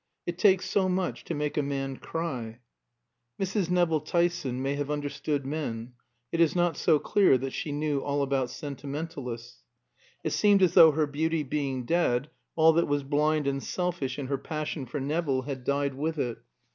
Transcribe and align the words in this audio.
It 0.25 0.39
takes 0.39 0.67
so 0.67 0.89
much 0.89 1.23
to 1.25 1.35
make 1.35 1.57
a 1.57 1.61
man 1.61 1.97
cry. 1.97 2.57
Mrs. 3.39 3.69
Nevill 3.69 3.99
Tyson 3.99 4.59
may 4.59 4.73
have 4.73 4.89
understood 4.89 5.45
men; 5.45 5.93
it 6.31 6.39
is 6.41 6.55
not 6.55 6.75
so 6.75 6.97
clear 6.97 7.37
that 7.37 7.53
she 7.53 7.71
knew 7.71 7.99
all 7.99 8.23
about 8.23 8.49
sentimentalists. 8.49 9.59
It 10.23 10.31
seemed 10.31 10.63
as 10.63 10.73
though 10.73 10.89
her 10.93 11.05
beauty 11.05 11.43
being 11.43 11.85
dead, 11.85 12.31
all 12.55 12.73
that 12.73 12.87
was 12.87 13.03
blind 13.03 13.45
and 13.45 13.61
selfish 13.61 14.17
in 14.17 14.25
her 14.25 14.39
passion 14.39 14.87
for 14.87 14.99
Nevill 14.99 15.43
had 15.43 15.63
died 15.63 15.93
with 15.93 16.17
it. 16.17 16.39